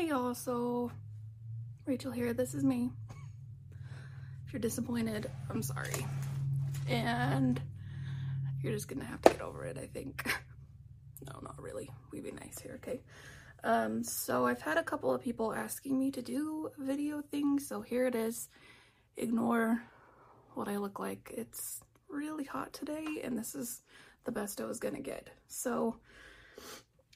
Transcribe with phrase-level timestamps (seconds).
[0.00, 0.90] Hey y'all, so
[1.84, 2.90] Rachel here, this is me.
[4.46, 6.06] If you're disappointed, I'm sorry.
[6.88, 7.60] And
[8.62, 10.26] you're just gonna have to get over it, I think.
[11.26, 11.90] no, not really.
[12.10, 13.02] We'd be nice here, okay?
[13.62, 17.82] Um, so I've had a couple of people asking me to do video things, so
[17.82, 18.48] here it is.
[19.18, 19.82] Ignore
[20.54, 21.30] what I look like.
[21.36, 23.82] It's really hot today, and this is
[24.24, 25.28] the best I was gonna get.
[25.48, 25.96] So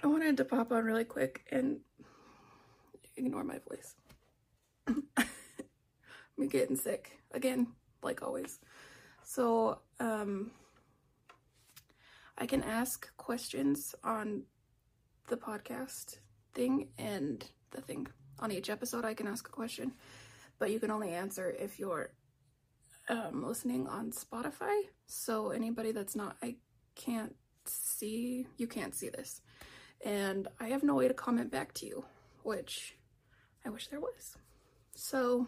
[0.00, 1.80] I wanted to pop on really quick and
[3.18, 3.94] ignore my voice.
[6.38, 7.68] I'm getting sick again,
[8.02, 8.58] like always.
[9.24, 10.52] So, um,
[12.38, 14.44] I can ask questions on
[15.26, 16.18] the podcast
[16.54, 18.06] thing and the thing.
[18.38, 19.92] On each episode, I can ask a question,
[20.58, 22.12] but you can only answer if you're
[23.08, 24.82] um, listening on Spotify.
[25.06, 26.56] So, anybody that's not, I
[26.94, 29.42] can't see, you can't see this.
[30.04, 32.04] And I have no way to comment back to you,
[32.44, 32.94] which
[33.64, 34.36] I wish there was.
[34.94, 35.46] So,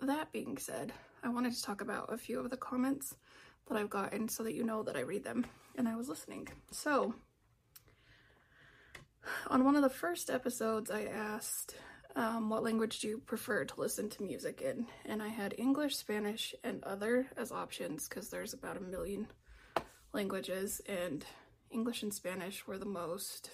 [0.00, 3.14] that being said, I wanted to talk about a few of the comments
[3.68, 6.48] that I've gotten so that you know that I read them and I was listening.
[6.70, 7.14] So,
[9.48, 11.76] on one of the first episodes, I asked,
[12.16, 14.86] um, What language do you prefer to listen to music in?
[15.06, 19.28] And I had English, Spanish, and other as options because there's about a million
[20.12, 21.24] languages, and
[21.70, 23.50] English and Spanish were the most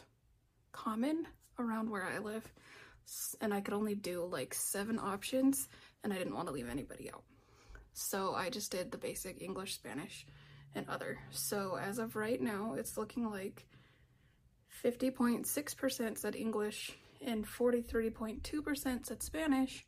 [0.72, 1.26] common
[1.58, 2.50] around where I live.
[3.40, 5.68] And I could only do like seven options,
[6.02, 7.22] and I didn't want to leave anybody out.
[7.92, 10.26] So I just did the basic English, Spanish,
[10.74, 11.18] and other.
[11.30, 13.66] So as of right now, it's looking like
[14.84, 16.92] 50.6% said English
[17.24, 19.84] and 43.2% said Spanish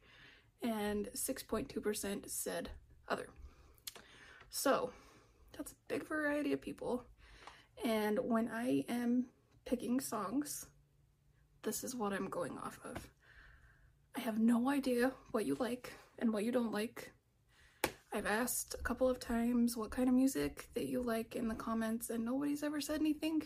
[0.62, 2.70] and 6.2% said
[3.08, 3.28] other.
[4.50, 4.90] So
[5.56, 7.04] that's a big variety of people.
[7.84, 9.26] And when I am
[9.64, 10.66] picking songs,
[11.62, 13.08] this is what I'm going off of.
[14.16, 17.12] I have no idea what you like and what you don't like.
[18.12, 21.54] I've asked a couple of times what kind of music that you like in the
[21.54, 23.42] comments, and nobody's ever said anything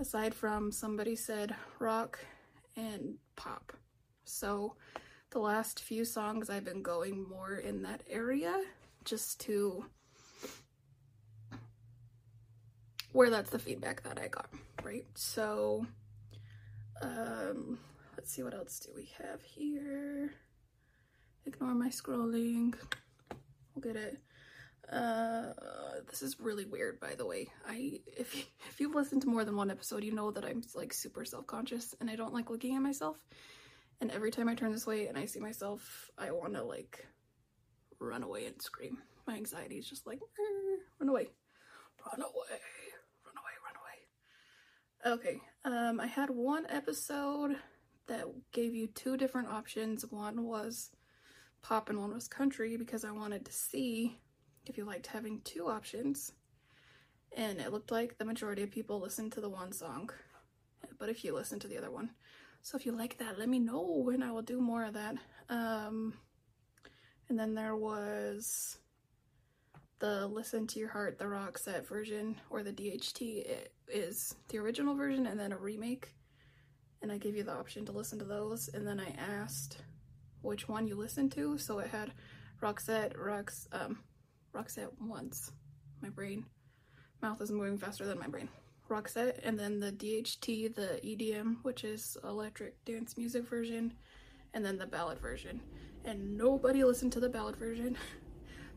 [0.00, 2.18] aside from somebody said rock
[2.76, 3.72] and pop.
[4.24, 4.76] So
[5.30, 8.62] the last few songs I've been going more in that area
[9.04, 9.84] just to
[13.12, 14.48] where that's the feedback that I got,
[14.82, 15.04] right?
[15.14, 15.86] So
[17.02, 17.78] um
[18.16, 20.32] let's see what else do we have here.
[21.44, 22.74] Ignore my scrolling.
[23.74, 24.18] We'll get it.
[24.90, 25.52] Uh,
[26.10, 27.48] this is really weird, by the way.
[27.66, 28.34] I if
[28.68, 31.94] if you've listened to more than one episode, you know that I'm like super self-conscious
[32.00, 33.24] and I don't like looking at myself.
[34.00, 37.06] And every time I turn this way and I see myself, I want to like
[38.00, 38.98] run away and scream.
[39.26, 40.20] My anxiety is just like
[41.00, 41.28] run away,
[42.04, 42.58] run away,
[43.24, 43.98] run away, run away.
[45.04, 45.40] Okay.
[45.64, 47.56] Um, I had one episode
[48.06, 50.06] that gave you two different options.
[50.06, 50.90] One was
[51.60, 54.16] pop and one was country because I wanted to see
[54.64, 56.32] if you liked having two options.
[57.36, 60.10] And it looked like the majority of people listened to the one song,
[60.98, 62.10] but if you listen to the other one.
[62.60, 65.16] So if you like that, let me know and I will do more of that.
[65.48, 66.14] Um,
[67.28, 68.78] and then there was
[70.02, 73.20] the Listen to Your Heart, the Roxette version, or the DHT.
[73.46, 76.12] It is the original version and then a remake.
[77.02, 78.68] And I gave you the option to listen to those.
[78.74, 79.76] And then I asked
[80.40, 81.56] which one you listened to.
[81.56, 82.10] So it had
[82.60, 84.00] Roxette, Rox, um,
[84.52, 85.52] Roxette once.
[86.02, 86.46] My brain,
[87.22, 88.48] mouth is moving faster than my brain.
[88.90, 93.94] Roxette, and then the DHT, the EDM, which is electric dance music version,
[94.52, 95.60] and then the ballad version.
[96.04, 97.96] And nobody listened to the ballad version.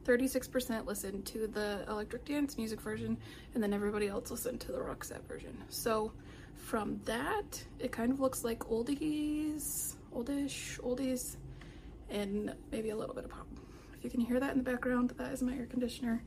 [0.05, 3.17] 36% listened to the electric dance music version,
[3.53, 5.57] and then everybody else listened to the rock Roxette version.
[5.69, 6.11] So
[6.55, 11.37] from that, it kind of looks like oldies, oldish, oldies,
[12.09, 13.47] and maybe a little bit of pop.
[13.97, 16.23] If you can hear that in the background, that is my air conditioner.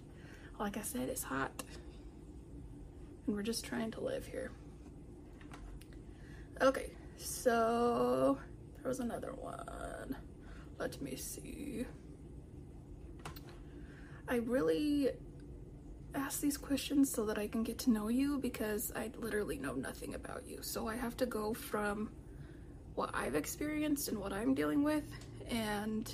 [0.58, 1.62] Like I said, it's hot.
[3.26, 4.50] And we're just trying to live here.
[6.60, 8.38] Okay, so
[8.82, 10.16] there was another one.
[10.80, 11.86] Let me see.
[14.28, 15.10] I really
[16.14, 19.74] ask these questions so that I can get to know you because I literally know
[19.74, 20.58] nothing about you.
[20.62, 22.10] So I have to go from
[22.94, 25.04] what I've experienced and what I'm dealing with
[25.50, 26.12] and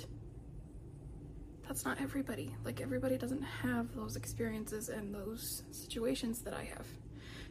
[1.67, 2.55] that's not everybody.
[2.63, 6.85] Like everybody doesn't have those experiences and those situations that I have.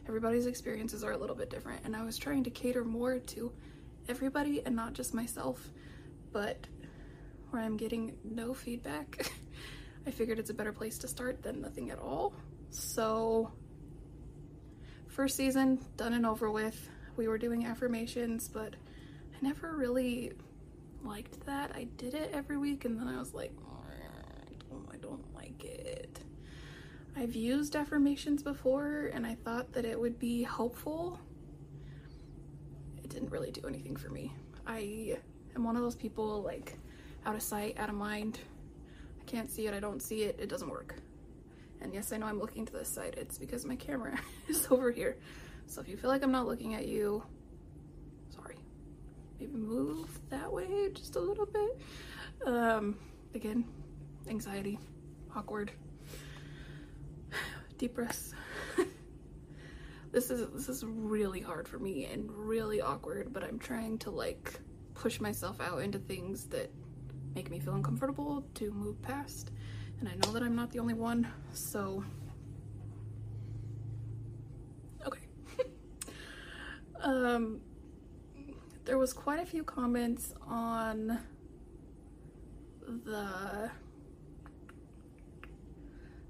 [0.07, 3.51] Everybody's experiences are a little bit different and I was trying to cater more to
[4.07, 5.69] everybody and not just myself,
[6.31, 6.65] but
[7.49, 9.31] where I'm getting no feedback,
[10.07, 12.33] I figured it's a better place to start than nothing at all.
[12.69, 13.51] So
[15.07, 16.89] first season done and over with.
[17.17, 18.75] We were doing affirmations, but
[19.33, 20.33] I never really
[21.03, 21.71] liked that.
[21.73, 26.19] I did it every week and then I was like, mm, I don't like it.
[27.15, 31.19] I've used affirmations before and I thought that it would be helpful.
[33.03, 34.33] It didn't really do anything for me.
[34.67, 35.17] I
[35.55, 36.77] am one of those people like
[37.25, 38.39] out of sight, out of mind.
[39.25, 40.95] Can't see it, I don't see it, it doesn't work.
[41.81, 43.15] And yes, I know I'm looking to this side.
[43.17, 44.17] It's because my camera
[44.47, 45.17] is over here.
[45.67, 47.23] So if you feel like I'm not looking at you,
[48.33, 48.55] sorry.
[49.39, 51.79] Maybe move that way just a little bit.
[52.45, 52.97] Um,
[53.33, 53.65] again,
[54.27, 54.79] anxiety,
[55.35, 55.71] awkward,
[57.77, 58.33] deep breaths.
[60.11, 64.11] this is this is really hard for me and really awkward, but I'm trying to
[64.11, 64.59] like
[64.93, 66.71] push myself out into things that
[67.35, 69.51] make me feel uncomfortable to move past.
[69.99, 72.03] And I know that I'm not the only one, so
[75.05, 75.21] okay.
[77.01, 77.61] um
[78.85, 81.19] there was quite a few comments on
[82.87, 83.71] the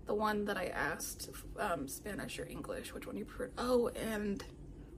[0.06, 1.30] the one that I asked
[1.60, 3.52] um, Spanish or English, which one you prefer.
[3.58, 4.44] Oh, and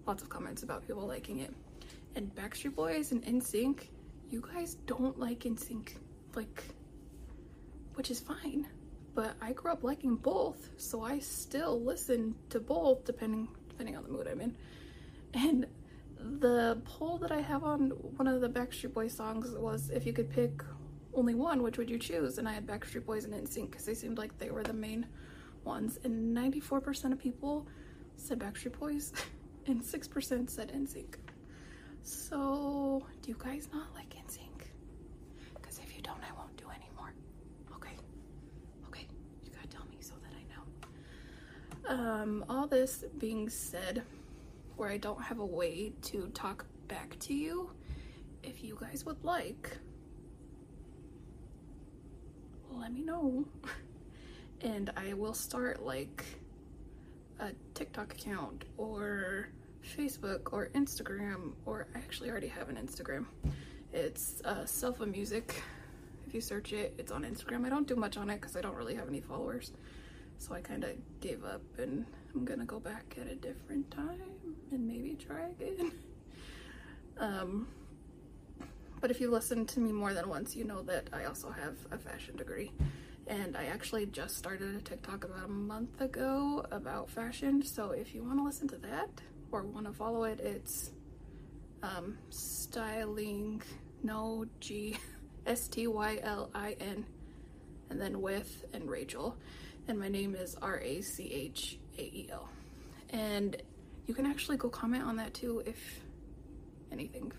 [0.05, 1.53] lots of comments about people liking it.
[2.15, 3.87] And Backstreet Boys and NSYNC,
[4.29, 5.91] you guys don't like NSYNC,
[6.35, 6.63] like,
[7.95, 8.67] which is fine.
[9.15, 14.03] But I grew up liking both, so I still listen to both depending depending on
[14.03, 14.55] the mood I'm in.
[15.33, 15.65] And
[16.19, 20.13] the poll that I have on one of the Backstreet Boys songs was if you
[20.13, 20.63] could pick
[21.13, 22.37] only one, which would you choose?
[22.37, 25.07] And I had Backstreet Boys and NSYNC because they seemed like they were the main
[25.63, 25.97] ones.
[26.03, 27.67] And 94% of people
[28.15, 29.13] said Backstreet Boys
[29.67, 31.15] and 6% said NSYNC.
[32.03, 34.67] So, do you guys not like NSYNC?
[35.55, 37.13] Because if you don't, I won't do any more.
[37.75, 37.95] Okay.
[38.87, 39.05] Okay.
[39.43, 40.63] You gotta tell me so that I know.
[41.87, 44.03] Um, all this being said,
[44.75, 47.69] where I don't have a way to talk back to you,
[48.43, 49.77] if you guys would like,
[52.71, 53.45] let me know.
[54.61, 56.25] and I will start like
[57.39, 59.47] a TikTok account or
[59.95, 63.25] Facebook or Instagram, or I actually already have an Instagram.
[63.93, 65.61] It's uh, Selfa Music.
[66.27, 67.65] If you search it, it's on Instagram.
[67.65, 69.71] I don't do much on it because I don't really have any followers.
[70.37, 74.21] So I kind of gave up and I'm gonna go back at a different time
[74.71, 75.91] and maybe try again.
[77.17, 77.67] um,
[78.99, 81.75] but if you listen to me more than once, you know that I also have
[81.91, 82.71] a fashion degree.
[83.27, 87.61] And I actually just started a TikTok about a month ago about fashion.
[87.63, 89.09] So if you want to listen to that
[89.51, 90.91] or want to follow it, it's
[91.83, 93.61] um, styling,
[94.01, 94.97] no G,
[95.45, 97.05] S T Y L I N,
[97.89, 99.37] and then with and Rachel.
[99.87, 102.49] And my name is R A C H A E L.
[103.09, 103.55] And
[104.05, 106.01] you can actually go comment on that too if
[106.91, 107.31] anything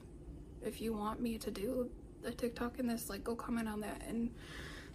[0.65, 1.91] if you want me to do
[2.25, 4.31] a TikTok in this, like go comment on that and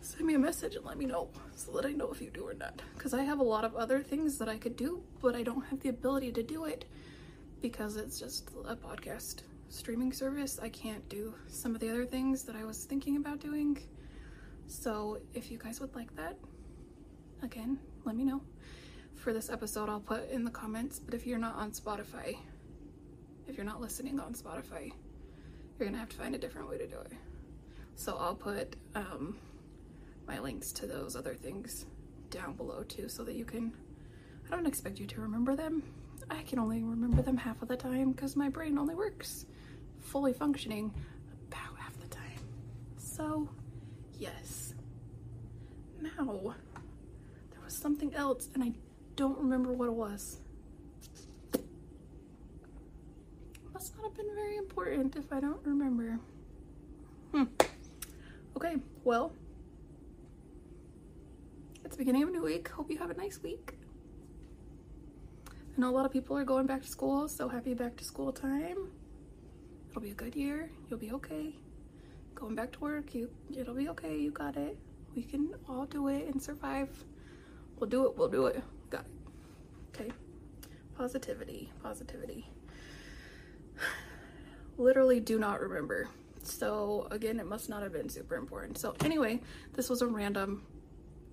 [0.01, 2.47] send me a message and let me know so that I know if you do
[2.47, 2.81] or not.
[2.95, 5.65] Because I have a lot of other things that I could do, but I don't
[5.67, 6.85] have the ability to do it
[7.61, 10.59] because it's just a podcast streaming service.
[10.61, 13.79] I can't do some of the other things that I was thinking about doing.
[14.67, 16.37] So if you guys would like that,
[17.43, 18.41] again, let me know.
[19.15, 22.37] For this episode, I'll put in the comments, but if you're not on Spotify,
[23.47, 24.91] if you're not listening on Spotify,
[25.77, 27.11] you're gonna have to find a different way to do it.
[27.95, 29.37] So I'll put um,
[30.27, 31.85] my links to those other things
[32.29, 33.73] down below too so that you can,
[34.47, 35.83] I don't expect you to remember them.
[36.29, 39.45] I can only remember them half of the time because my brain only works
[39.99, 40.93] fully functioning
[41.47, 42.39] about half the time.
[42.97, 43.49] So
[44.17, 44.73] yes.
[46.01, 46.55] Now,
[47.83, 48.71] something else and I
[49.17, 50.39] don't remember what it was.
[53.73, 56.17] must not have been very important if I don't remember.
[57.33, 57.43] Hmm.
[58.55, 59.33] Okay, well,
[61.83, 62.69] it's the beginning of a new week.
[62.69, 63.73] Hope you have a nice week.
[65.49, 68.05] I know a lot of people are going back to school, so happy back to
[68.05, 68.77] school time.
[69.89, 70.69] It'll be a good year.
[70.89, 71.53] You'll be okay.
[72.33, 74.17] Going back to work, you it'll be okay.
[74.17, 74.77] You got it.
[75.13, 76.89] We can all do it and survive.
[77.79, 78.17] We'll do it.
[78.17, 78.63] We'll do it.
[78.89, 79.99] Got it.
[80.01, 80.11] Okay.
[80.97, 81.71] Positivity.
[81.81, 82.47] Positivity
[84.77, 86.07] literally do not remember.
[86.43, 88.77] So again, it must not have been super important.
[88.77, 89.39] So anyway,
[89.73, 90.63] this was a random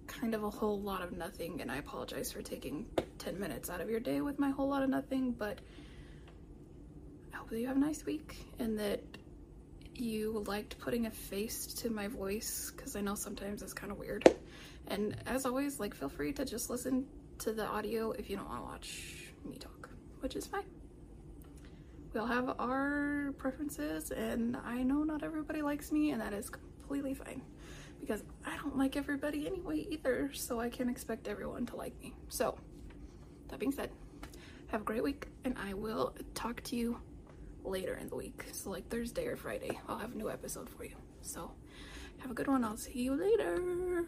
[0.07, 2.87] kind of a whole lot of nothing and I apologize for taking
[3.19, 5.61] 10 minutes out of your day with my whole lot of nothing, but
[7.33, 9.03] I hope that you have a nice week and that
[10.01, 13.99] you liked putting a face to my voice because I know sometimes it's kind of
[13.99, 14.25] weird.
[14.89, 17.07] And as always, like feel free to just listen
[17.39, 19.89] to the audio if you don't want to watch me talk,
[20.21, 20.65] which is fine.
[22.13, 26.51] we all have our preferences and I know not everybody likes me and that is
[26.51, 27.43] completely fine
[28.01, 32.13] because I don't like everybody anyway either so I can't expect everyone to like me.
[32.29, 32.59] So
[33.49, 33.91] that being said,
[34.69, 36.99] have a great week and I will talk to you
[37.65, 38.45] later in the week.
[38.53, 40.97] So like Thursday or Friday, I'll have a new episode for you.
[41.23, 41.53] So
[42.19, 42.65] have a good one.
[42.65, 44.07] I'll see you later.